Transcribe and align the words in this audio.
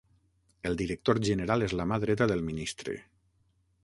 El 0.69 0.77
director 0.79 1.19
general 1.27 1.65
és 1.65 1.75
la 1.81 1.85
mà 1.91 1.99
dreta 2.05 2.27
del 2.31 2.41
ministre. 2.47 2.97